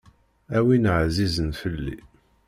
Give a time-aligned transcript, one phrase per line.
[0.55, 1.97] A win ɛzizen fell-i.